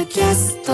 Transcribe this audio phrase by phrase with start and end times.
[0.00, 0.72] ドキャスト。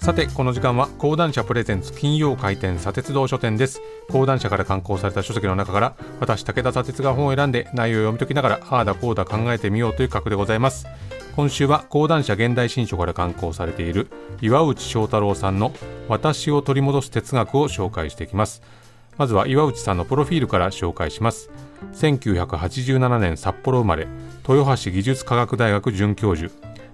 [0.00, 3.80] さてこの時間は講談社プレゼンツ金曜開店砂鉄道書店です。
[4.10, 10.88] 講談社から刊行された書籍の中から私武田砂鉄が本を選んで内容を読み解きながらああだこうだ考えてみようという格でございます。
[11.36, 14.08] 今週は講談社現代新書から刊行されている
[14.40, 15.72] 岩内翔太郎さんの
[16.08, 18.60] 私を取り戻す哲学を紹介していきます。
[19.18, 21.48] まずは岩内さんのプロフィールから紹介します。
[21.92, 24.06] 1987年札幌生まれ
[24.48, 26.52] 豊橋技術科学大学准教授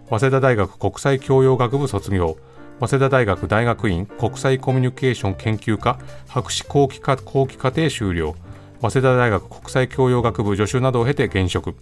[0.08, 2.36] 早稲田大学国際教養学部卒業
[2.80, 5.98] 早稲田大学大学院国際コミュニケーション研究科
[6.28, 8.34] 博士後期課後期課程修了
[8.80, 11.74] 早稲田大学国際教養学部助手などを経て現職。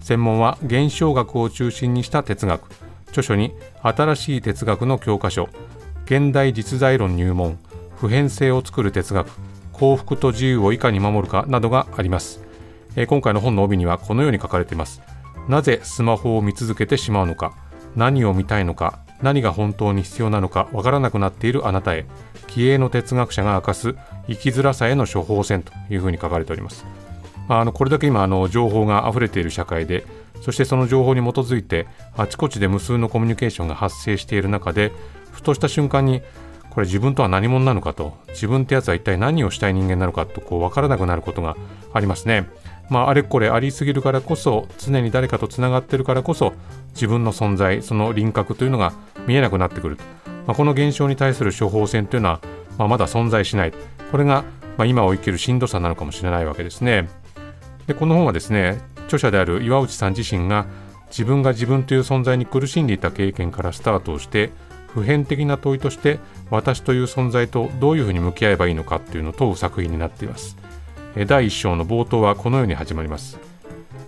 [0.00, 2.68] 専門は現象学を中心にした哲学。
[3.08, 5.48] 著書に新しい哲学の教科書
[6.04, 7.58] 現代実在論入門
[7.96, 9.30] 普遍性を作る哲学。
[9.82, 12.38] 幸福と自由をいかに守るかなどがあります、
[12.94, 15.02] えー、今回の本の帯にはこのように書かれています
[15.48, 17.52] なぜスマホを見続けてしまうのか
[17.96, 22.06] 何を見たいのか何が本当に必要なのかわからなくなっているあなたへ
[22.46, 23.96] 気鋭の哲学者が明かす
[24.28, 26.86] 生きづらさへの処方箋というふうに書かれております。
[27.48, 30.04] まあ、あのこれだけ今あの情報が溢れている社会で
[30.42, 34.92] そしてその情報に基づいてあちこちで無数のコミュニケーションが発生している中で
[35.32, 36.22] ふとした瞬間に
[36.72, 41.54] これ自分とは何者なのかと自分ってやつは一体何をしたい人間なのかとこう分からなくなることが
[41.92, 42.48] ありますね。
[42.88, 46.54] まあ、あれこれありすぎるからこそ常に誰かとつながってるからこそ
[46.94, 48.94] 自分の存在その輪郭というのが
[49.26, 50.04] 見えなくなってくると、
[50.46, 52.40] まあ、この現象に対する処方箋というのは、
[52.78, 53.72] まあ、まだ存在しない。
[54.10, 54.44] これが、
[54.78, 57.06] ま今を生きるしんどさなのかもしれないわけですね。
[57.86, 60.64] でこの本はですね著者である岩内さん自身が
[61.08, 64.50] 自分が自分という存在に苦しんでいた経験からスタートをして
[64.94, 66.18] 普遍的な問いとして
[66.50, 70.56] 私という存在とどういうふうに向き合えばいいのかっていうのを問う作品になっています。
[71.26, 73.38] 第1章の冒頭はこのように始まります。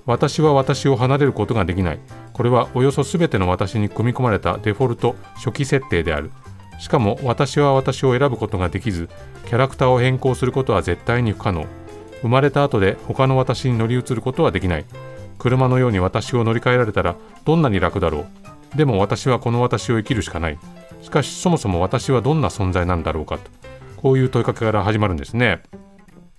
[0.06, 1.98] 私は私を離れることができない。
[2.32, 6.30] これはおよそ全ての私に組み込まれたデフォルト初期設定である。
[6.78, 9.09] しかも私は私を選ぶことができず
[9.47, 11.66] キャラクターを変更することは絶対に不可能。
[12.20, 14.84] 生まれた後で他の私に乗り移ることはできない。
[15.38, 18.26] 車のように私を乗り換えられたらどんなに楽だろう。
[18.76, 20.58] でも私はこの私を生きるしかない。
[21.00, 23.50] しかしそもそも私はどんな存在なんだろうかと。
[23.96, 25.62] こういう問いかけから始まるんですね。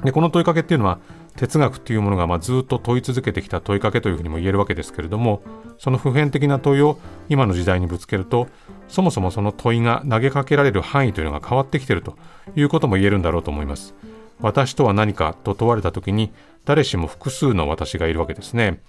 [0.03, 0.99] でこの問いかけっていうのは
[1.35, 5.41] 哲学っていうものがまずっと問い続けてきた問いかけというふうにも言えるわけですけれども
[5.77, 8.47] その普遍的な問いを今の時代にぶつけると
[8.87, 12.17] そもそもその問いが投げかけられる範囲というのが変わってきていると
[12.55, 13.95] いうことも言えるんだろうと思います。
[14.39, 16.31] 私とは何かと問われた時に
[16.65, 18.79] 誰しも複数の私がいるわけですね。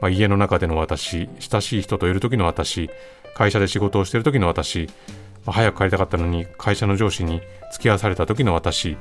[0.00, 2.90] まあ、家の中での私、親しい人といる時の私、
[3.34, 4.88] 会社で仕事をしている時の私、
[5.44, 7.40] まあ、早く帰りたかったのに会社の上司に
[7.72, 8.96] 付き合わされた時の私、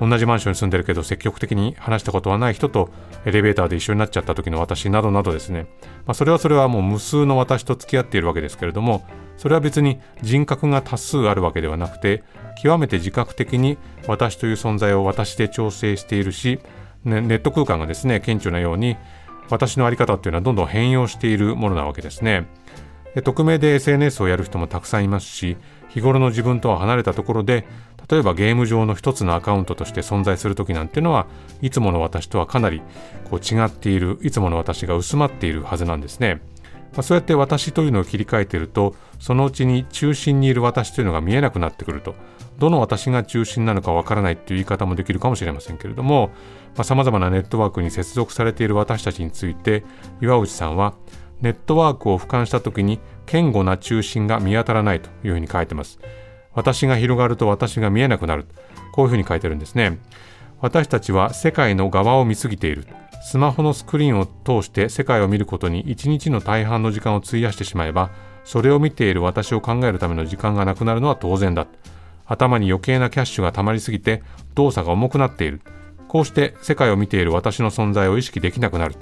[0.00, 2.90] 同じマンションに住んでるけど積極的に話したことはない人と
[3.24, 5.66] エレベーターで一緒になっちゃった時の私などなどですね、
[6.06, 9.06] まあ、それはそれはもう無数の私と付き合っているわけですけれども
[9.36, 12.24] それは別に人格が多数あるわけではなくて
[12.62, 16.58] 極めて自覚的に私という存在を私で調整しているし、
[17.04, 18.96] ネット空間がですね顕著なように
[19.48, 22.46] 私の在り方っていうのはどんどん変容しているものなわけですね。
[23.22, 25.56] 匿名で SNS をやる人もたくさんいますし
[25.88, 27.64] 日頃の自分とは離れたところで
[28.10, 31.26] 例えばゲーム上の一つのアカウントとして存在する時なんていうのは
[31.62, 32.82] いつもの私とはかなり
[33.30, 36.40] こう違っているいつもの私が薄まっているはずなんですね。
[36.96, 42.14] まあ、そうやって私というのを切り替えているとそのうちに中心にいる私というのが見えなくなってくると
[42.58, 46.30] どの私が中心なのかわからないっていう言い方もできるかもしれませんけれども
[46.82, 49.84] さまざ、まなネットワークに接続されている私たちについて
[50.22, 50.94] 岩内さんは
[51.42, 55.98] ネットワークを俯瞰した時に堅固な中心が見当たらないというふうに書いてます。
[56.54, 58.46] 私が広がると私が見えなくなる。
[58.92, 59.98] こういうふうに書いてるんですね。
[60.60, 62.86] 私たちは世界の側を見すぎている。
[63.28, 68.12] スマホのスクリーンを通して世界を見ることに一日の大半の時間を費やしてしまえば、
[68.44, 71.66] それを見ている私を考えるための時間がなくなるのは当然だ。
[72.24, 74.22] 頭に余計なキャッシュが溜まりすぎて
[74.54, 75.60] 動作が重くなっている。
[76.06, 78.94] こうして世界を見ている私の存在を意識できなくなる。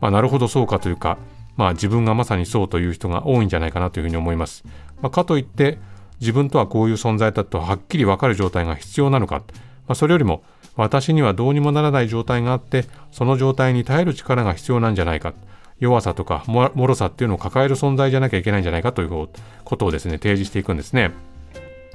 [0.00, 1.18] まあ、なるほどそうかというか、
[1.56, 4.62] まあ、自分がまさにそうという人が多いんじゃないかなというふうに思います。
[5.02, 5.80] まあ、かといって
[6.20, 9.42] 自分とはこういう存在だとはっきり分かる状態が必要なのか、ま
[9.88, 10.44] あ、それよりも
[10.76, 15.34] 私にはどうにもならない状態があってその状態に耐える力が必要なんじゃないか
[15.80, 19.28] 弱さとかもろさっていうのを抱える存在じゃなきゃいけないんじゃないかという
[19.64, 21.12] ことをですね提示していくんですね。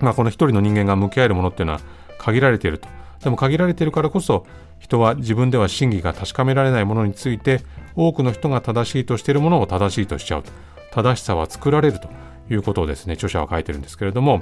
[0.01, 1.79] まあ、この一人の人間が向き合えるものっていうのは
[2.17, 2.89] 限られていると。
[3.23, 4.45] でも限られているからこそ
[4.79, 7.61] 人は自分では真偽が確かめられないものについて
[7.95, 10.51] 多くの人が正しいとしているものを正しいとしちゃうと。
[10.91, 12.09] 正しさは作られると
[12.49, 14.39] いうことをですね、著者は書いてるんですけれども、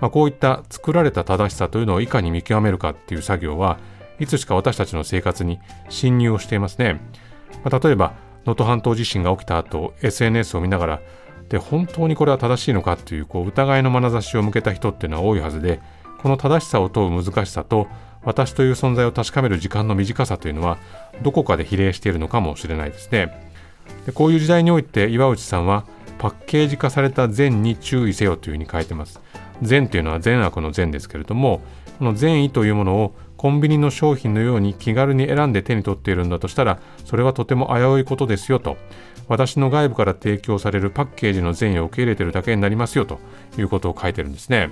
[0.00, 3.78] まあ、こういった作られた正しさというのをいかに見極めるかっていう作業は
[4.18, 7.00] いつしか私たちの生活に侵入をしていますね。
[7.64, 8.14] まあ、例えば、
[8.44, 11.00] 能登半島地震が起きた後 SNS を見ながら
[11.48, 15.80] で本当にこれは正しいのかというこう疑いの眼差しを向けた人っていうのは多いはずで
[16.20, 17.88] この正しさを問う難しさと
[18.24, 20.78] 私という存在を確かめる時間の短さというのは
[21.22, 23.50] どこかで比例しているのかもしれないですね
[24.06, 25.84] でこういう時代において岩内さんは
[26.22, 29.20] パッケージ化された善に注意せよというふうに書いてます
[29.60, 31.60] 善というのは善悪の善ですけれども
[31.98, 38.76] この善意というものをコンビニの商品のように気軽に選んで手に取っているんだとしたらそれはとても危ういことですよと
[39.26, 43.18] 私の外部から提供されるパッケージの善意を受け入れているだけになりますよと
[43.58, 44.70] いうことを書いてるんですね。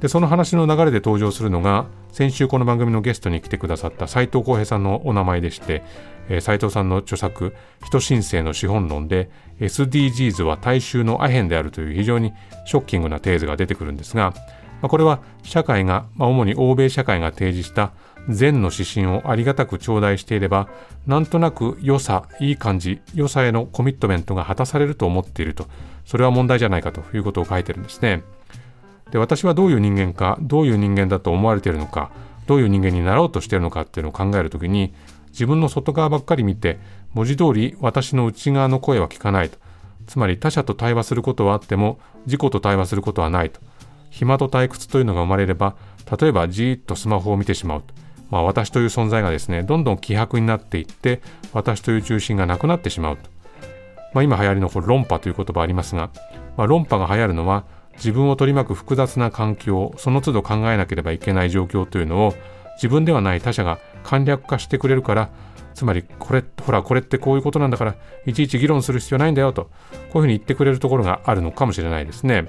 [0.00, 5.82] でその話の流れで登場するのが先週この番組のゲストに来てくださった斉藤浩平さんのお名前でして、
[6.28, 7.54] えー、斉藤さんの著作
[7.84, 9.30] 「人申請の資本論」で
[9.60, 12.32] SDGs は大衆のアヘンであるという非常に
[12.64, 14.34] ショッキングなテーズが出てくるんですが、
[14.82, 17.92] まあ、これは社会が、まあ、主に欧米社会が提示した
[18.28, 20.68] 善の指針をありがたく頂戴していれば
[21.06, 25.66] なんとなく良さいい感じ良さへのコミットメントが果たされると思っていると。
[26.08, 28.22] それは問題じゃないかということを書いてるんですね。
[29.10, 32.10] で私はどういう人間かどういう人間だと思われているのか
[32.46, 34.94] どういう人間になろうとしているのかっていうのを考えるときに
[35.30, 36.78] 自分の外側ばっかり見て
[37.14, 39.58] 文字通り私の内側の声は聞かないと。
[40.06, 43.60] つまり他者と対話することはあっても自己と対話することはないと。
[44.10, 45.76] 暇と退屈というのが生まれれば
[46.18, 47.94] 例えばじーっとスマホを見てしまうと。
[48.30, 51.22] まあ、私という存在がですねどんどん希薄になっていって
[51.52, 53.22] 私という中心がなくなってしまうと、
[54.12, 56.10] まあ、今流行りのこ論破という言葉ありますが、
[56.56, 57.64] まあ、論破が流行るのは
[57.98, 62.34] 自分を取り巻く複雑な環境その都度考えなければいけない状況というのを
[62.76, 65.30] 自分ではない他者が簡略化してくれるから
[65.74, 67.94] つまりこれほらこれってこういうことなんだから
[68.26, 72.48] いちいち議論する必要ないんだよとこういうふうに言ってくれるところがあるのかもしれないですね。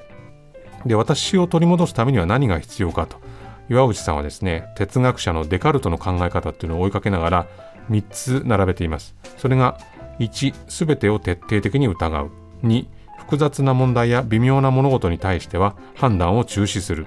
[0.86, 3.18] で私を取り戻すためには何が必要かと。
[3.70, 7.48] 岩内さんはですね哲学者のデカルトの考え方っていうのを追いかけながら
[7.92, 9.16] 3つ並べています。
[9.38, 9.78] それが
[10.20, 12.32] 1すべてを徹底的に疑う。
[12.64, 12.88] 2
[13.20, 17.06] 複雑な問題や微妙な物事に対しては判断を中止する。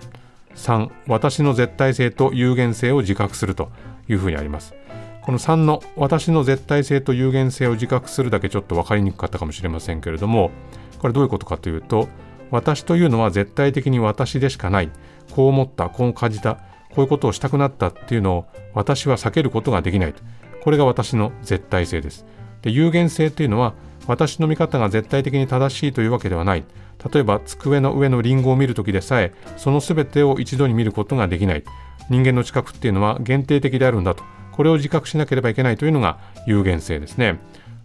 [0.54, 3.70] 3私の絶対性と有限性を自覚すると
[4.08, 4.74] いうふうにあります。
[5.22, 10.50] この3の私の絶対性と有限性を自覚するだけちょっと分かりにくかったかもしれませんけれども
[10.98, 12.08] これどういうことかというと
[12.50, 14.90] 私というのは絶対的に私でしかない。
[15.32, 16.56] こう思ったこう感じた
[16.90, 20.14] こういうことをしたくなったっていうのを私は避けることができない
[20.62, 22.26] これが私の絶対性です。
[22.60, 23.74] で有限性というのは
[24.06, 26.64] 私の見方が絶対的に正しいというわけではない。
[27.12, 31.64] 例えば机の上のリンゴを見るときでさえその全てを一度に見ることができない。
[32.10, 34.24] 人間の知覚っていうのは限定的であるんだと。
[34.52, 37.38] これを自覚しなければいけないというのが有限性ですね。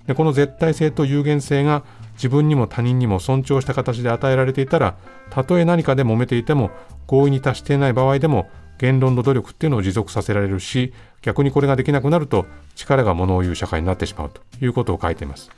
[0.06, 1.84] でこの絶対性と有限性が
[2.14, 4.98] 自分にも他人にも尊重した形で与えられていたら
[5.30, 6.72] たとえ何かで揉めていても
[7.06, 8.50] 合意に達していない場合でも
[8.80, 15.52] 言論の努力っていうのを持続させられるし逆にこれができなくなると力が物を言う社会になってしまうということを書いています。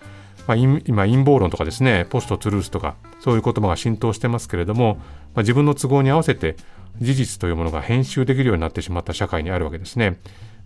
[0.49, 5.01] まあ、今陰謀論とかですねポストトゥルースとかそういう言葉が浸透してますけれども、ま
[5.35, 6.55] あ、自分の都合に合わせて
[6.99, 10.17] 事実というものが編集できるようになってしまった社会にあるわけですね。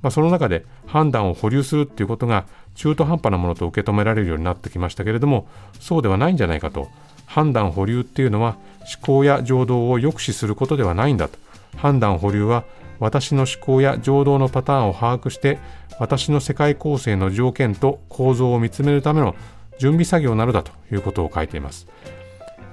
[0.01, 2.45] まあ、その中で判断を保留するっていうことが
[2.75, 5.47] 中途半端なものと受け止められるようになってきましたけれども
[5.81, 6.87] そうではないんじゃないかと
[7.25, 11.37] 判断保留っていうのは思考や情動を抑止することではないんだと
[11.77, 12.63] 判断保留は
[12.99, 15.57] 私の思考や情動のパターンを把握して
[15.99, 19.35] 私の世界構成の条件と構造を見つめるための
[19.79, 21.87] 準備作業なのだということを書いています。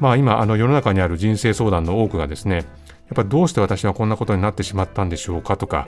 [0.00, 2.64] まあ今あの世の中にある人生相談の多くがですねやっ
[3.14, 5.86] ぱどうして私はこんなことになってしまったんでしょうかとか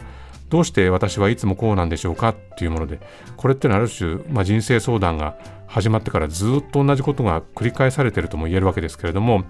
[0.51, 3.01] どうして私はいつもこうなんでしょうかっていうもので
[3.39, 5.37] これってのはある種、まあ、人生相談が
[5.67, 9.47] 始まってからずっと同じことが繰り返されているとも言えるわけですけれども、ま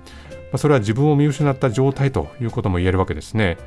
[0.52, 3.58] あ、それは自分を見失った状態ということも言えるわけですね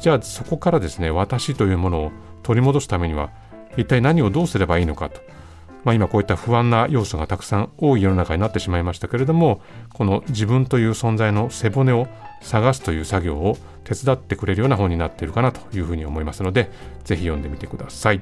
[0.00, 2.12] じゃあそこからですね私というものを
[2.42, 3.30] 取り戻すためには
[3.76, 5.20] 一体何をどうすればいいのかと
[5.84, 9.62] まあ、今こういった不安な要素がたくさん多い世の中になってしまいましたけれども
[9.94, 12.06] この自分という存在の背骨を
[12.42, 16.70] 探すという作業を手伝ってくれるような本になっているかなというふうに思いますので
[17.04, 18.20] ぜひ読んでみてください、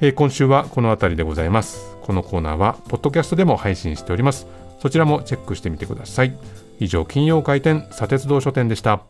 [0.00, 1.90] えー、今週はこの辺りでございます。
[2.02, 4.46] このコーナーはポッドキャストでも配信しております。
[4.80, 6.36] そちらもチェックしてみてください。
[6.80, 9.09] 以上金曜回転砂鉄道書店でした。